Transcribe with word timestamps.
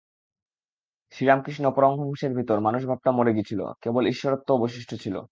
শ্রীরামকৃষ্ণ 1.13 1.71
পরমহংসের 1.71 2.35
ভিতর 2.35 2.59
মানুষ-ভাবটা 2.59 3.11
মরে 3.11 3.33
গিছল, 3.33 3.73
কেবল 3.81 4.03
ঈশ্বরত্ব 4.07 4.53
অবশিষ্ট 4.53 4.95
ছিল। 4.95 5.15